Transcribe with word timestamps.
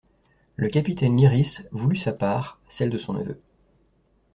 Le 0.55 0.67
capitaine 0.67 1.15
Lyrisse 1.15 1.63
voulut 1.71 1.95
sa 1.95 2.11
part, 2.11 2.59
celle 2.69 2.89
de 2.89 2.97
son 2.97 3.13
neveu. 3.13 3.39